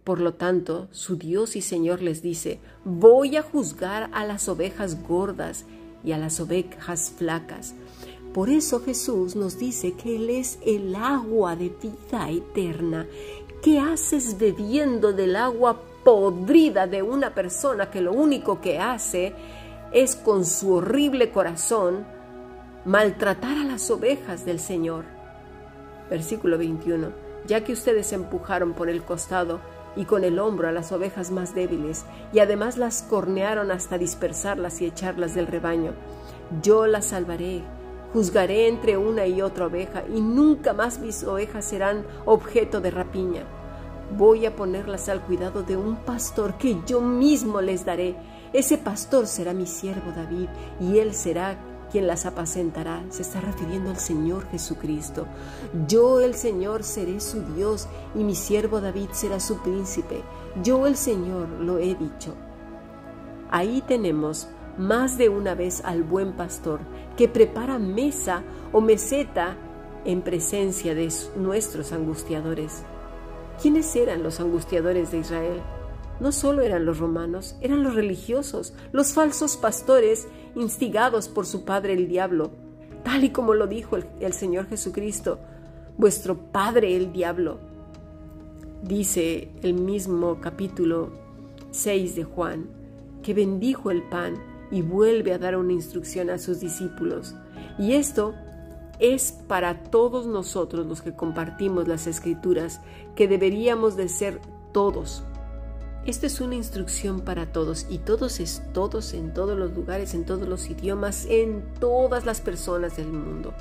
Por 0.05 0.21
lo 0.21 0.35
tanto, 0.35 0.89
su 0.91 1.17
Dios 1.17 1.57
y 1.57 1.63
Señor 1.63 2.03
les 2.03 2.23
dice, 2.23 2.61
voy 2.85 3.37
a 3.37 3.43
juzgar 3.43 4.11
a 4.13 4.25
las 4.25 4.49
ovejas 4.49 5.03
gordas 5.07 5.65
y 6.05 6.13
a 6.13 6.19
las 6.19 6.41
ovejas 6.41 7.13
flacas 7.17 7.75
por 8.35 8.51
eso 8.51 8.81
Jesús 8.81 9.37
nos 9.37 9.59
dice 9.59 9.93
que 9.93 10.17
Él 10.17 10.31
es 10.31 10.59
el 10.65 10.95
agua 10.95 11.57
de 11.57 11.71
vida 11.71 12.31
eterna. 12.31 13.07
¿Qué 13.63 13.81
haces 13.81 14.39
bebiendo 14.39 15.13
del 15.13 15.35
agua 15.35 15.81
podrida 16.05 16.87
de 16.87 17.03
una 17.03 17.35
persona 17.35 17.91
que 17.91 18.01
lo 18.01 18.13
único 18.13 18.61
que 18.61 18.79
hace 18.79 19.35
es 19.93 20.15
con 20.15 20.45
su 20.45 20.75
horrible 20.75 21.31
corazón 21.31 22.07
maltratar 22.85 23.57
a 23.59 23.65
las 23.65 23.91
ovejas 23.91 24.45
del 24.45 24.61
Señor? 24.61 25.05
Versículo 26.11 26.59
21. 26.59 27.09
Ya 27.47 27.65
que 27.65 27.73
ustedes 27.73 28.13
empujaron 28.13 28.75
por 28.75 28.91
el 28.91 29.03
costado 29.03 29.61
y 29.97 30.05
con 30.05 30.23
el 30.23 30.39
hombro 30.39 30.69
a 30.69 30.73
las 30.73 30.93
ovejas 30.93 31.31
más 31.31 31.55
débiles, 31.55 32.05
y 32.33 32.39
además 32.41 32.77
las 32.77 33.03
cornearon 33.03 33.71
hasta 33.71 33.99
dispersarlas 33.99 34.81
y 34.81 34.87
echarlas 34.87 35.35
del 35.35 35.47
rebaño, 35.47 35.93
yo 36.63 36.87
las 36.87 37.07
salvaré 37.07 37.63
Juzgaré 38.13 38.69
entre 38.69 38.97
una 38.97 39.27
y 39.27 39.43
otra 39.43 39.67
oveja, 39.67 40.05
y 40.13 40.21
nunca 40.21 40.73
más 40.73 40.99
mis 40.99 41.25
ovejas 41.25 41.65
serán 41.65 42.07
objeto 42.25 42.81
de 42.81 42.91
rapiña. 42.91 43.45
Voy 44.17 44.47
a 44.47 44.57
ponerlas 44.57 45.09
al 45.11 45.21
cuidado 45.21 45.63
de 45.63 45.77
un 45.77 45.97
pastor 45.97 46.55
que 46.57 46.79
yo 46.87 47.01
mismo 47.03 47.61
les 47.61 47.85
daré. 47.85 48.17
Ese 48.55 48.79
pastor 48.79 49.27
será 49.27 49.53
mi 49.53 49.67
siervo 49.67 50.13
David, 50.17 50.49
y 50.81 50.99
él 50.99 51.13
será 51.13 51.59
quien 51.91 52.07
las 52.07 52.25
apacentará. 52.25 53.05
Se 53.11 53.23
está 53.23 53.41
refiriendo 53.41 53.91
al 53.91 53.99
Señor 53.99 54.47
Jesucristo. 54.51 55.27
Yo 55.87 56.21
el 56.21 56.35
Señor 56.35 56.85
seré 56.85 57.21
su 57.21 57.43
Dios, 57.55 57.89
y 58.15 58.25
mi 58.25 58.35
siervo 58.35 58.81
David 58.81 59.09
será 59.13 59.41
su 59.41 59.59
príncipe. 59.59 60.23
Yo 60.63 60.87
el 60.87 60.97
Señor 60.97 61.49
lo 61.61 61.79
he 61.79 61.95
dicho. 61.95 62.35
Ahí 63.51 63.83
tenemos 63.87 64.49
más 64.79 65.19
de 65.19 65.29
una 65.29 65.55
vez 65.55 65.83
al 65.85 66.03
buen 66.03 66.33
pastor 66.33 66.81
que 67.17 67.29
prepara 67.29 67.79
mesa 67.79 68.43
o 68.73 68.81
meseta 68.81 69.57
en 70.05 70.23
presencia 70.23 70.95
de 70.95 71.13
nuestros 71.37 71.93
angustiadores. 71.93 72.83
¿Quiénes 73.61 73.95
eran 73.97 74.23
los 74.23 74.41
angustiadores 74.41 75.11
de 75.11 75.19
Israel? 75.19 75.61
No 76.21 76.33
solo 76.33 76.63
eran 76.63 76.85
los 76.85 76.99
romanos, 76.99 77.57
eran 77.61 77.83
los 77.83 77.95
religiosos, 77.95 78.73
los 78.93 79.13
falsos 79.13 79.57
pastores 79.57 80.29
instigados 80.55 81.29
por 81.29 81.47
su 81.47 81.65
padre 81.65 81.93
el 81.93 82.09
diablo, 82.09 82.51
tal 83.05 83.25
y 83.25 83.31
como 83.31 83.55
lo 83.55 83.67
dijo 83.67 83.97
el, 83.97 84.33
Señor 84.33 84.69
Jesucristo, 84.69 85.39
vuestro 85.97 86.37
padre 86.37 86.97
el 86.97 87.13
diablo. 87.13 87.59
Dice 88.83 89.51
el 89.63 89.75
mismo 89.75 90.41
capítulo 90.41 91.11
6 91.73 92.15
de 92.15 92.25
Juan, 92.25 92.67
que 93.23 93.35
bendijo 93.35 93.91
el 93.91 94.03
pan 94.05 94.37
y 94.71 94.83
vuelve 94.83 95.33
a 95.33 95.39
dar 95.39 95.57
una 95.57 95.73
instrucción 95.73 96.31
a 96.31 96.39
sus 96.39 96.61
discípulos. 96.61 97.35
Y 97.79 97.93
esto 97.93 98.35
es 98.99 99.33
para 99.33 99.85
todos 99.85 100.27
nosotros 100.27 100.87
los 100.87 101.03
que 101.03 101.15
compartimos 101.15 101.87
las 101.87 102.07
escrituras, 102.07 102.81
que 103.15 103.29
deberíamos 103.29 103.97
de 103.97 104.09
ser 104.09 104.41
todos. 104.73 105.23
Esta 106.05 106.27
es 106.27 106.41
una 106.41 106.55
instrucción 106.55 107.21
para 107.21 107.53
todos 107.53 107.87
y 107.91 107.99
todos 107.99 108.41
es 108.41 108.63
todos 108.73 109.13
en 109.15 109.35
todos 109.35 109.59
los 109.59 109.75
lugares, 109.75 110.15
en 110.15 110.25
todos 110.25 110.49
los 110.49 110.69
idiomas, 110.71 111.27
en 111.29 111.63
todas 111.81 112.25
las 112.25 112.41
personas 112.41 112.97
del 112.97 113.09
mundo. 113.09 113.53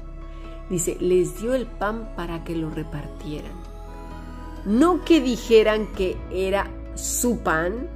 Dice, 0.69 0.97
les 0.99 1.39
dio 1.39 1.53
el 1.53 1.65
pan 1.65 2.13
para 2.15 2.43
que 2.43 2.55
lo 2.55 2.69
repartieran. 2.69 3.51
No 4.65 5.03
que 5.05 5.21
dijeran 5.21 5.93
que 5.93 6.17
era 6.31 6.69
su 6.95 7.39
pan, 7.39 7.87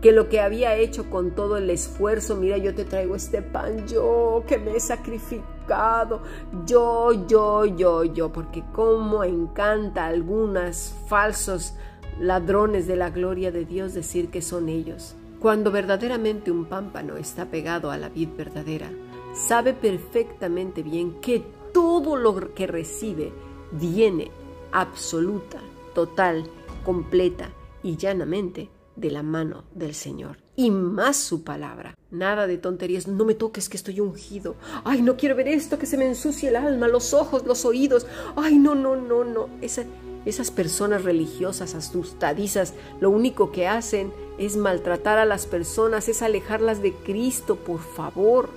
que 0.00 0.12
lo 0.12 0.28
que 0.28 0.40
había 0.40 0.76
hecho 0.76 1.10
con 1.10 1.32
todo 1.32 1.58
el 1.58 1.68
esfuerzo, 1.68 2.36
mira, 2.36 2.56
yo 2.56 2.74
te 2.74 2.84
traigo 2.84 3.16
este 3.16 3.42
pan, 3.42 3.86
yo 3.86 4.44
que 4.46 4.58
me 4.58 4.76
he 4.76 4.80
sacrificado, 4.80 6.22
yo, 6.66 7.12
yo, 7.26 7.66
yo, 7.66 8.04
yo, 8.04 8.32
porque 8.32 8.64
como 8.72 9.24
encanta 9.24 10.06
algunos 10.06 10.94
falsos 11.06 11.74
ladrones 12.18 12.86
de 12.86 12.96
la 12.96 13.10
gloria 13.10 13.52
de 13.52 13.64
Dios 13.64 13.92
decir 13.92 14.30
que 14.30 14.42
son 14.42 14.68
ellos. 14.68 15.14
Cuando 15.38 15.70
verdaderamente 15.70 16.50
un 16.50 16.66
pámpano 16.66 17.16
está 17.16 17.46
pegado 17.46 17.90
a 17.90 17.96
la 17.96 18.08
vid 18.08 18.28
verdadera, 18.36 18.90
sabe 19.34 19.74
perfectamente 19.74 20.82
bien 20.82 21.20
que 21.20 21.42
todo 21.72 22.16
lo 22.16 22.54
que 22.54 22.66
recibe 22.66 23.32
viene 23.72 24.30
absoluta, 24.72 25.58
total, 25.94 26.44
completa 26.84 27.50
y 27.82 27.96
llanamente 27.96 28.68
de 29.00 29.10
la 29.10 29.22
mano 29.22 29.64
del 29.74 29.94
Señor. 29.94 30.38
Y 30.56 30.70
más 30.70 31.16
su 31.16 31.42
palabra. 31.42 31.96
Nada 32.10 32.46
de 32.46 32.58
tonterías. 32.58 33.08
No 33.08 33.24
me 33.24 33.34
toques 33.34 33.68
que 33.68 33.76
estoy 33.76 34.00
ungido. 34.00 34.56
Ay, 34.84 35.02
no 35.02 35.16
quiero 35.16 35.34
ver 35.34 35.48
esto, 35.48 35.78
que 35.78 35.86
se 35.86 35.96
me 35.96 36.06
ensucie 36.06 36.50
el 36.50 36.56
alma, 36.56 36.86
los 36.86 37.14
ojos, 37.14 37.46
los 37.46 37.64
oídos. 37.64 38.06
Ay, 38.36 38.58
no, 38.58 38.74
no, 38.74 38.96
no, 38.96 39.24
no. 39.24 39.48
Esa, 39.62 39.84
esas 40.26 40.50
personas 40.50 41.04
religiosas 41.04 41.74
asustadizas 41.74 42.74
lo 43.00 43.10
único 43.10 43.52
que 43.52 43.66
hacen 43.66 44.12
es 44.38 44.56
maltratar 44.56 45.18
a 45.18 45.24
las 45.24 45.46
personas, 45.46 46.08
es 46.08 46.22
alejarlas 46.22 46.82
de 46.82 46.92
Cristo, 46.92 47.56
por 47.56 47.80
favor. 47.80 48.50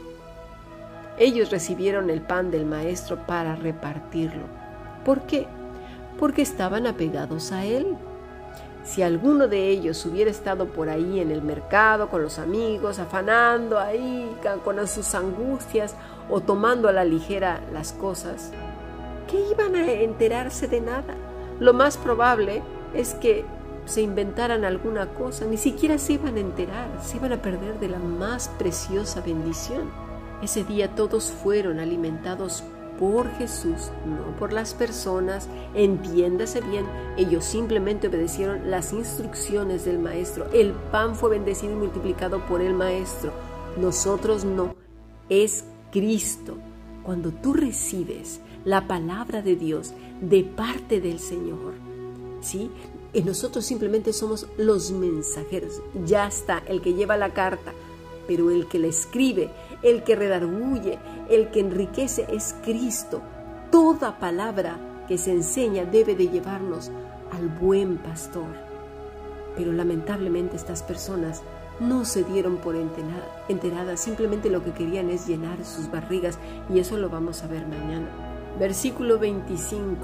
Ellos 1.18 1.52
recibieron 1.52 2.10
el 2.10 2.22
pan 2.22 2.52
del 2.52 2.66
Maestro 2.66 3.26
para 3.26 3.56
repartirlo. 3.56 4.44
¿Por 5.06 5.22
qué? 5.28 5.46
Porque 6.20 6.42
estaban 6.42 6.88
apegados 6.88 7.52
a 7.52 7.66
Él. 7.66 7.96
Si 8.84 9.02
alguno 9.02 9.48
de 9.48 9.70
ellos 9.70 10.06
hubiera 10.06 10.30
estado 10.30 10.68
por 10.68 10.90
ahí 10.90 11.22
en 11.22 11.32
el 11.32 11.42
mercado 11.42 12.10
con 12.10 12.22
los 12.22 12.38
amigos, 12.38 13.00
afanando 13.00 13.80
ahí 13.80 14.30
con 14.64 14.86
sus 14.88 15.16
angustias 15.16 15.96
o 16.30 16.42
tomando 16.42 16.90
a 16.90 16.92
la 16.92 17.06
ligera 17.06 17.62
las 17.72 17.94
cosas, 17.94 18.52
¿qué 19.30 19.40
iban 19.52 19.76
a 19.76 19.90
enterarse 19.90 20.68
de 20.68 20.82
nada? 20.82 21.16
Lo 21.60 21.74
más 21.74 21.98
probable 21.98 22.62
es 22.94 23.14
que 23.14 23.46
se 23.86 24.02
inventaran 24.02 24.66
alguna 24.66 25.08
cosa, 25.14 25.46
ni 25.46 25.58
siquiera 25.58 25.98
se 25.98 26.14
iban 26.14 26.36
a 26.36 26.42
enterar, 26.42 26.90
se 27.02 27.18
iban 27.18 27.34
a 27.34 27.42
perder 27.42 27.80
de 27.80 27.90
la 27.90 28.00
más 28.00 28.50
preciosa 28.60 29.22
bendición. 29.22 29.92
Ese 30.42 30.66
día 30.66 30.94
todos 30.94 31.32
fueron 31.32 31.80
alimentados 31.80 32.64
por 33.04 33.30
Jesús, 33.34 33.92
no 34.06 34.34
por 34.38 34.54
las 34.54 34.74
personas. 34.74 35.50
Entiéndase 35.76 36.62
bien, 36.62 36.86
ellos 37.18 37.44
simplemente 37.44 38.08
obedecieron 38.08 38.72
las 38.72 38.94
instrucciones 38.94 39.84
del 39.84 40.00
Maestro. 40.00 40.50
El 40.54 40.72
pan 40.72 41.14
fue 41.14 41.32
bendecido 41.32 41.74
y 41.74 41.76
multiplicado 41.76 42.40
por 42.46 42.62
el 42.62 42.74
Maestro. 42.74 43.34
Nosotros 43.76 44.46
no, 44.46 44.74
es 45.28 45.66
Cristo. 45.92 46.56
Cuando 47.04 47.32
tú 47.32 47.52
recibes 47.52 48.40
la 48.64 48.88
palabra 48.88 49.42
de 49.42 49.58
Dios 49.58 49.94
de 50.22 50.46
parte 50.46 51.02
del 51.02 51.20
Señor, 51.20 51.74
¿sí? 52.40 52.72
Y 53.12 53.22
nosotros 53.22 53.66
simplemente 53.66 54.14
somos 54.14 54.48
los 54.58 54.92
mensajeros. 54.92 55.82
Ya 56.06 56.26
está, 56.26 56.64
el 56.68 56.82
que 56.82 56.94
lleva 56.94 57.18
la 57.18 57.34
carta, 57.34 57.74
pero 58.28 58.50
el 58.50 58.68
que 58.68 58.80
la 58.80 58.88
escribe, 58.88 59.50
el 59.82 60.04
que 60.04 60.16
redarguye, 60.16 61.00
el 61.30 61.50
que 61.50 61.60
enriquece 61.60 62.26
es 62.30 62.56
Cristo. 62.64 63.22
Toda 63.72 64.20
palabra 64.20 64.78
que 65.08 65.18
se 65.18 65.32
enseña 65.32 65.86
debe 65.86 66.16
de 66.16 66.28
llevarnos 66.28 66.92
al 67.32 67.50
buen 67.50 67.98
pastor. 67.98 68.48
Pero 69.56 69.72
lamentablemente 69.72 70.56
estas 70.56 70.84
personas 70.84 71.42
no 71.80 72.06
se 72.06 72.24
dieron 72.24 72.58
por 72.58 72.76
enteradas, 72.76 74.00
simplemente 74.00 74.50
lo 74.50 74.64
que 74.64 74.72
querían 74.72 75.10
es 75.10 75.28
llenar 75.28 75.64
sus 75.66 75.90
barrigas 75.92 76.38
y 76.74 76.80
eso 76.80 76.98
lo 76.98 77.10
vamos 77.10 77.44
a 77.44 77.48
ver 77.48 77.66
mañana. 77.68 78.08
Versículo 78.60 79.18
25 79.18 79.96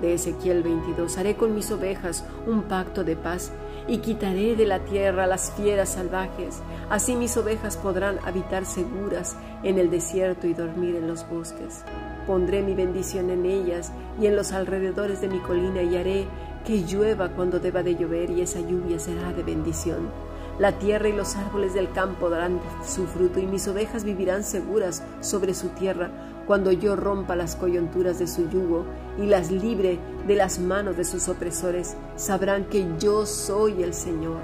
de 0.00 0.14
Ezequiel 0.14 0.62
22. 0.62 1.16
Haré 1.16 1.36
con 1.36 1.54
mis 1.54 1.70
ovejas 1.70 2.24
un 2.46 2.62
pacto 2.62 3.04
de 3.04 3.16
paz 3.16 3.52
y 3.88 3.98
quitaré 3.98 4.56
de 4.56 4.66
la 4.66 4.80
tierra 4.80 5.26
las 5.26 5.52
fieras 5.52 5.90
salvajes. 5.90 6.60
Así 6.90 7.14
mis 7.14 7.36
ovejas 7.36 7.76
podrán 7.76 8.18
habitar 8.24 8.64
seguras 8.64 9.36
en 9.62 9.78
el 9.78 9.90
desierto 9.90 10.46
y 10.46 10.54
dormir 10.54 10.96
en 10.96 11.08
los 11.08 11.28
bosques. 11.28 11.84
Pondré 12.26 12.62
mi 12.62 12.74
bendición 12.74 13.30
en 13.30 13.46
ellas 13.46 13.92
y 14.20 14.26
en 14.26 14.36
los 14.36 14.52
alrededores 14.52 15.20
de 15.20 15.28
mi 15.28 15.38
colina 15.40 15.82
y 15.82 15.96
haré 15.96 16.26
que 16.64 16.84
llueva 16.84 17.30
cuando 17.30 17.58
deba 17.58 17.82
de 17.82 17.96
llover 17.96 18.30
y 18.30 18.40
esa 18.40 18.60
lluvia 18.60 18.98
será 18.98 19.32
de 19.32 19.42
bendición. 19.42 20.10
La 20.58 20.78
tierra 20.78 21.08
y 21.08 21.12
los 21.12 21.34
árboles 21.34 21.74
del 21.74 21.90
campo 21.90 22.28
darán 22.28 22.60
su 22.86 23.06
fruto 23.06 23.40
y 23.40 23.46
mis 23.46 23.66
ovejas 23.68 24.04
vivirán 24.04 24.44
seguras 24.44 25.02
sobre 25.20 25.54
su 25.54 25.68
tierra 25.70 26.10
cuando 26.46 26.72
yo 26.72 26.96
rompa 26.96 27.36
las 27.36 27.56
coyunturas 27.56 28.18
de 28.18 28.26
su 28.26 28.48
yugo 28.48 28.84
y 29.18 29.26
las 29.26 29.50
libre 29.50 29.98
de 30.26 30.34
las 30.34 30.58
manos 30.58 30.96
de 30.96 31.04
sus 31.04 31.28
opresores, 31.28 31.96
sabrán 32.16 32.64
que 32.64 32.86
yo 32.98 33.26
soy 33.26 33.82
el 33.82 33.94
Señor. 33.94 34.38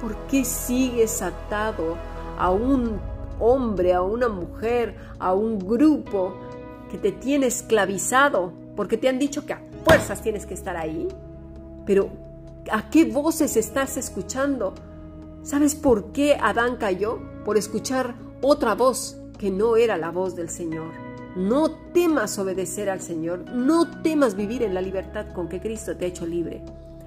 ¿Por 0.00 0.16
qué 0.28 0.44
sigues 0.44 1.22
atado 1.22 1.96
a 2.38 2.50
un 2.50 2.98
hombre, 3.38 3.92
a 3.92 4.02
una 4.02 4.28
mujer, 4.28 4.96
a 5.18 5.34
un 5.34 5.58
grupo 5.58 6.34
que 6.90 6.98
te 6.98 7.12
tiene 7.12 7.46
esclavizado? 7.46 8.52
Porque 8.76 8.96
te 8.96 9.08
han 9.08 9.18
dicho 9.18 9.44
que 9.44 9.52
a 9.52 9.62
fuerzas 9.84 10.22
tienes 10.22 10.46
que 10.46 10.54
estar 10.54 10.76
ahí. 10.76 11.08
Pero, 11.84 12.08
¿a 12.70 12.88
qué 12.90 13.04
voces 13.04 13.56
estás 13.56 13.96
escuchando? 13.96 14.74
¿Sabes 15.42 15.74
por 15.74 16.12
qué 16.12 16.36
Adán 16.40 16.76
cayó? 16.76 17.18
Por 17.44 17.56
escuchar 17.56 18.14
otra 18.42 18.74
voz 18.74 19.16
que 19.38 19.50
no 19.50 19.76
era 19.76 19.96
la 19.96 20.10
voz 20.10 20.36
del 20.36 20.50
Señor. 20.50 21.09
No 21.36 21.70
temas 21.70 22.38
obedecer 22.38 22.90
al 22.90 23.00
Señor, 23.00 23.44
no 23.52 24.02
temas 24.02 24.34
vivir 24.34 24.64
en 24.64 24.74
la 24.74 24.80
libertad 24.80 25.26
con 25.32 25.48
que 25.48 25.60
Cristo 25.60 25.96
te 25.96 26.04
ha 26.04 26.08
hecho 26.08 26.26
libre. 26.26 26.60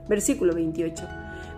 Versículo 0.08 0.54
28. 0.54 1.06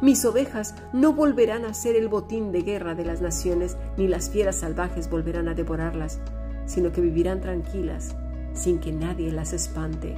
Mis 0.02 0.26
ovejas 0.26 0.74
no 0.92 1.14
volverán 1.14 1.64
a 1.66 1.76
ser 1.76 1.96
el 1.96 2.08
botín 2.08 2.52
de 2.52 2.64
guerra 2.64 2.96
de 2.96 3.06
las 3.06 3.22
naciones, 3.22 3.78
ni 3.98 4.08
las 4.08 4.32
fieras 4.32 4.58
salvajes 4.58 5.10
volverán 5.10 5.48
a 5.48 5.54
devorarlas, 5.54 6.20
sino 6.66 6.92
que 6.92 7.02
vivirán 7.02 7.40
tranquilas, 7.40 8.16
sin 8.54 8.80
que 8.80 8.92
nadie 8.92 9.32
las 9.32 9.54
espante. 9.54 10.16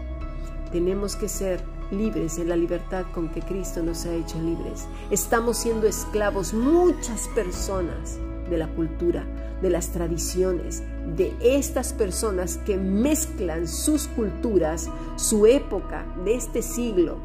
Tenemos 0.72 1.18
que 1.18 1.28
ser 1.28 1.62
libres 1.92 2.38
en 2.38 2.48
la 2.48 2.56
libertad 2.56 3.06
con 3.14 3.30
que 3.30 3.42
Cristo 3.42 3.84
nos 3.84 4.06
ha 4.06 4.14
hecho 4.14 4.42
libres. 4.42 4.88
Estamos 5.12 5.58
siendo 5.58 5.86
esclavos 5.86 6.54
muchas 6.54 7.28
personas 7.36 8.18
de 8.50 8.58
la 8.58 8.68
cultura, 8.68 9.26
de 9.62 9.70
las 9.70 9.90
tradiciones, 9.90 10.84
de 11.16 11.34
estas 11.42 11.94
personas 11.94 12.58
que 12.58 12.78
mezclan 12.78 13.68
sus 13.68 14.08
culturas, 14.08 14.90
su 15.16 15.46
época 15.46 16.06
de 16.24 16.36
este 16.36 16.62
siglo, 16.62 17.18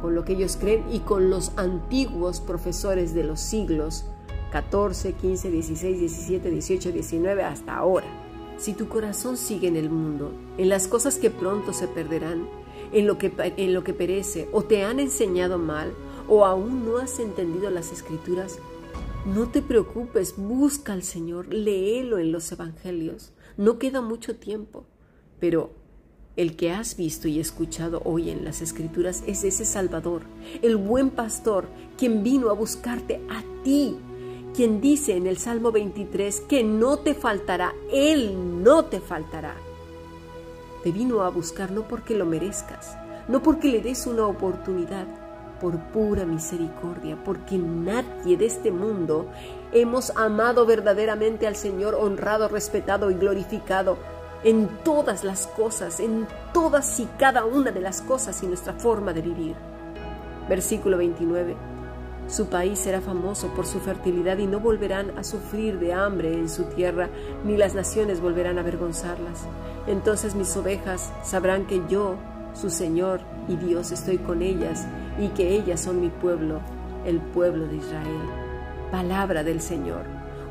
con 0.00 0.14
lo 0.14 0.24
que 0.24 0.34
ellos 0.34 0.56
creen 0.60 0.84
y 0.92 1.00
con 1.00 1.30
los 1.30 1.52
antiguos 1.56 2.40
profesores 2.40 3.14
de 3.14 3.24
los 3.24 3.40
siglos 3.40 4.04
14, 4.52 5.12
15, 5.14 5.50
16, 5.50 6.00
17, 6.00 6.50
18, 6.50 6.92
19 6.92 7.42
hasta 7.42 7.76
ahora. 7.76 8.06
Si 8.58 8.72
tu 8.72 8.88
corazón 8.88 9.36
sigue 9.36 9.68
en 9.68 9.76
el 9.76 9.90
mundo, 9.90 10.32
en 10.56 10.68
las 10.68 10.88
cosas 10.88 11.16
que 11.18 11.30
pronto 11.30 11.72
se 11.72 11.88
perderán, 11.88 12.48
en 12.92 13.06
lo 13.06 13.18
que, 13.18 13.32
en 13.36 13.74
lo 13.74 13.84
que 13.84 13.92
perece, 13.92 14.48
o 14.52 14.62
te 14.62 14.84
han 14.84 15.00
enseñado 15.00 15.58
mal, 15.58 15.92
o 16.28 16.44
aún 16.44 16.84
no 16.84 16.98
has 16.98 17.18
entendido 17.18 17.70
las 17.70 17.92
escrituras, 17.92 18.58
no 19.26 19.48
te 19.48 19.60
preocupes, 19.60 20.36
busca 20.36 20.92
al 20.92 21.02
Señor, 21.02 21.52
léelo 21.52 22.18
en 22.18 22.30
los 22.30 22.50
Evangelios. 22.52 23.32
No 23.56 23.78
queda 23.78 24.00
mucho 24.00 24.36
tiempo, 24.36 24.86
pero 25.40 25.72
el 26.36 26.54
que 26.54 26.70
has 26.70 26.96
visto 26.96 27.26
y 27.26 27.40
escuchado 27.40 28.02
hoy 28.04 28.30
en 28.30 28.44
las 28.44 28.62
Escrituras 28.62 29.24
es 29.26 29.42
ese 29.42 29.64
Salvador, 29.64 30.22
el 30.62 30.76
buen 30.76 31.10
pastor, 31.10 31.66
quien 31.98 32.22
vino 32.22 32.50
a 32.50 32.52
buscarte 32.52 33.20
a 33.28 33.42
ti, 33.64 33.96
quien 34.54 34.80
dice 34.80 35.16
en 35.16 35.26
el 35.26 35.38
Salmo 35.38 35.72
23 35.72 36.42
que 36.42 36.62
no 36.62 36.98
te 36.98 37.14
faltará, 37.14 37.74
Él 37.92 38.62
no 38.62 38.84
te 38.84 39.00
faltará. 39.00 39.56
Te 40.84 40.92
vino 40.92 41.22
a 41.22 41.30
buscar 41.30 41.72
no 41.72 41.88
porque 41.88 42.14
lo 42.14 42.26
merezcas, 42.26 42.96
no 43.26 43.42
porque 43.42 43.68
le 43.68 43.80
des 43.80 44.06
una 44.06 44.26
oportunidad, 44.26 45.25
por 45.60 45.78
pura 45.78 46.24
misericordia, 46.24 47.16
porque 47.24 47.58
nadie 47.58 48.36
de 48.36 48.46
este 48.46 48.70
mundo 48.70 49.26
hemos 49.72 50.10
amado 50.16 50.66
verdaderamente 50.66 51.46
al 51.46 51.56
Señor, 51.56 51.94
honrado, 51.94 52.48
respetado 52.48 53.10
y 53.10 53.14
glorificado 53.14 53.98
en 54.44 54.68
todas 54.84 55.24
las 55.24 55.46
cosas, 55.46 56.00
en 56.00 56.26
todas 56.52 57.00
y 57.00 57.08
cada 57.18 57.44
una 57.44 57.70
de 57.70 57.80
las 57.80 58.02
cosas 58.02 58.42
y 58.42 58.46
nuestra 58.46 58.74
forma 58.74 59.12
de 59.12 59.22
vivir. 59.22 59.54
Versículo 60.48 60.98
29. 60.98 61.56
Su 62.28 62.46
país 62.46 62.80
será 62.80 63.00
famoso 63.00 63.48
por 63.54 63.66
su 63.66 63.78
fertilidad 63.78 64.38
y 64.38 64.46
no 64.46 64.58
volverán 64.58 65.16
a 65.16 65.22
sufrir 65.22 65.78
de 65.78 65.92
hambre 65.92 66.34
en 66.34 66.48
su 66.48 66.64
tierra, 66.64 67.08
ni 67.44 67.56
las 67.56 67.74
naciones 67.74 68.20
volverán 68.20 68.58
a 68.58 68.62
avergonzarlas. 68.62 69.46
Entonces 69.86 70.34
mis 70.34 70.56
ovejas 70.56 71.12
sabrán 71.22 71.66
que 71.66 71.82
yo, 71.88 72.16
su 72.60 72.70
Señor 72.70 73.20
y 73.48 73.56
Dios, 73.56 73.92
estoy 73.92 74.18
con 74.18 74.42
ellas 74.42 74.86
y 75.18 75.28
que 75.28 75.54
ellas 75.54 75.80
son 75.80 76.00
mi 76.00 76.08
pueblo, 76.08 76.60
el 77.04 77.20
pueblo 77.20 77.66
de 77.66 77.76
Israel. 77.76 78.22
Palabra 78.90 79.44
del 79.44 79.60
Señor. 79.60 80.04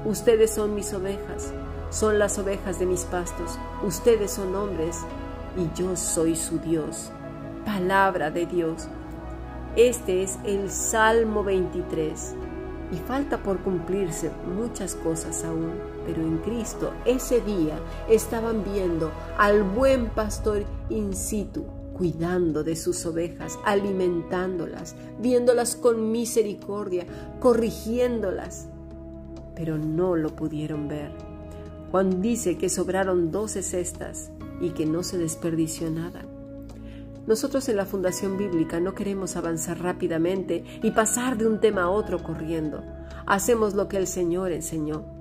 Ustedes 0.06 0.52
son 0.52 0.76
mis 0.76 0.94
ovejas, 0.94 1.52
son 1.90 2.20
las 2.20 2.38
ovejas 2.38 2.80
de 2.80 2.86
mis 2.86 3.06
pastos, 3.06 3.58
ustedes 3.84 4.32
son 4.32 4.56
hombres 4.56 5.02
y 5.58 5.76
yo 5.78 5.96
soy 5.96 6.36
su 6.36 6.60
Dios. 6.60 7.12
Palabra 7.66 8.30
de 8.30 8.46
Dios. 8.46 8.88
Este 9.76 10.22
es 10.22 10.38
el 10.46 10.70
Salmo 10.70 11.44
23 11.44 12.36
y 12.92 12.98
falta 12.98 13.40
por 13.40 13.60
cumplirse 13.60 14.32
muchas 14.56 14.96
cosas 14.96 15.44
aún, 15.44 15.74
pero 16.06 16.22
en 16.22 16.38
Cristo 16.38 16.94
ese 17.06 17.42
día 17.42 17.80
estaban 18.08 18.64
viendo 18.64 19.12
al 19.38 19.64
buen 19.64 20.08
pastor 20.10 20.64
in 20.90 21.14
situ, 21.16 21.66
cuidando 21.96 22.64
de 22.64 22.76
sus 22.76 23.06
ovejas, 23.06 23.58
alimentándolas, 23.64 24.96
viéndolas 25.20 25.76
con 25.78 26.12
misericordia, 26.12 27.06
corrigiéndolas, 27.40 28.68
pero 29.56 29.78
no 29.78 30.16
lo 30.16 30.36
pudieron 30.36 30.90
ver. 30.90 31.12
Juan 31.92 32.22
dice 32.22 32.58
que 32.58 32.68
sobraron 32.68 33.32
doce 33.32 33.64
cestas 33.64 34.32
y 34.60 34.72
que 34.72 34.86
no 34.86 35.04
se 35.04 35.18
desperdició 35.18 35.90
nada. 35.90 36.26
Nosotros 37.28 37.70
en 37.70 37.78
la 37.78 37.86
Fundación 37.86 38.38
Bíblica 38.38 38.80
no 38.82 38.94
queremos 38.94 39.38
avanzar 39.38 39.82
rápidamente 39.82 40.64
y 40.84 40.92
pasar 40.92 41.38
de 41.38 41.48
un 41.48 41.62
tema 41.62 41.84
a 41.84 41.90
otro 41.90 42.22
corriendo. 42.22 42.84
Hacemos 43.26 43.74
lo 43.74 43.88
que 43.88 43.98
el 43.98 44.08
Señor 44.08 44.52
enseñó. 44.52 45.15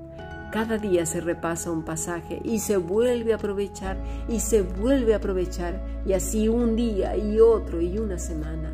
Cada 0.54 0.78
día 0.78 1.04
se 1.04 1.20
repasa 1.20 1.72
un 1.72 1.82
pasaje 1.82 2.40
y 2.44 2.60
se 2.60 2.76
vuelve 2.76 3.32
a 3.32 3.36
aprovechar 3.38 3.96
y 4.28 4.38
se 4.38 4.62
vuelve 4.62 5.12
a 5.12 5.16
aprovechar 5.16 5.84
y 6.06 6.12
así 6.12 6.46
un 6.46 6.76
día 6.76 7.16
y 7.16 7.40
otro 7.40 7.80
y 7.80 7.98
una 7.98 8.20
semana. 8.20 8.72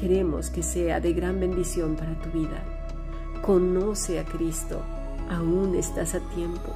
Queremos 0.00 0.48
que 0.48 0.62
sea 0.62 0.98
de 0.98 1.12
gran 1.12 1.40
bendición 1.40 1.94
para 1.94 2.18
tu 2.18 2.30
vida. 2.30 2.64
Conoce 3.42 4.18
a 4.18 4.24
Cristo. 4.24 4.80
Aún 5.28 5.74
estás 5.74 6.14
a 6.14 6.20
tiempo. 6.20 6.72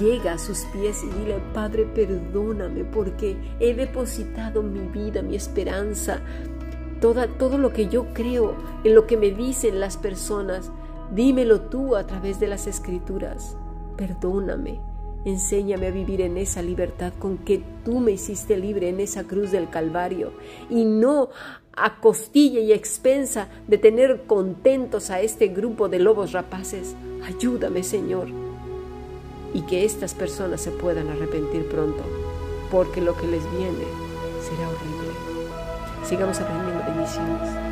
Llega 0.00 0.32
a 0.32 0.38
sus 0.38 0.64
pies 0.72 1.04
y 1.04 1.20
dile, 1.20 1.36
Padre, 1.54 1.84
perdóname 1.84 2.82
porque 2.82 3.36
he 3.60 3.74
depositado 3.74 4.60
mi 4.60 4.88
vida, 4.88 5.22
mi 5.22 5.36
esperanza, 5.36 6.18
toda, 7.00 7.28
todo 7.28 7.58
lo 7.58 7.72
que 7.72 7.86
yo 7.86 8.12
creo, 8.12 8.56
en 8.82 8.96
lo 8.96 9.06
que 9.06 9.16
me 9.16 9.30
dicen 9.30 9.78
las 9.78 9.96
personas. 9.96 10.72
Dímelo 11.12 11.62
tú 11.62 11.96
a 11.96 12.06
través 12.06 12.40
de 12.40 12.48
las 12.48 12.66
escrituras. 12.66 13.56
Perdóname. 13.96 14.80
Enséñame 15.24 15.86
a 15.86 15.90
vivir 15.90 16.20
en 16.20 16.36
esa 16.36 16.62
libertad 16.62 17.12
con 17.18 17.38
que 17.38 17.62
tú 17.84 17.98
me 17.98 18.12
hiciste 18.12 18.56
libre 18.58 18.90
en 18.90 19.00
esa 19.00 19.24
cruz 19.24 19.50
del 19.50 19.70
Calvario 19.70 20.32
y 20.68 20.84
no 20.84 21.30
a 21.74 21.98
costilla 22.00 22.60
y 22.60 22.72
expensa 22.72 23.48
de 23.66 23.78
tener 23.78 24.24
contentos 24.26 25.10
a 25.10 25.20
este 25.20 25.48
grupo 25.48 25.88
de 25.88 25.98
lobos 25.98 26.32
rapaces. 26.32 26.94
Ayúdame, 27.24 27.82
Señor 27.82 28.28
y 29.54 29.62
que 29.62 29.84
estas 29.84 30.12
personas 30.14 30.60
se 30.60 30.72
puedan 30.72 31.08
arrepentir 31.08 31.66
pronto, 31.68 32.02
porque 32.70 33.00
lo 33.00 33.16
que 33.16 33.28
les 33.28 33.42
viene 33.52 33.84
será 34.42 34.68
horrible. 34.68 35.14
Sigamos 36.04 36.38
aprendiendo 36.40 36.84
bendiciones. 36.84 37.63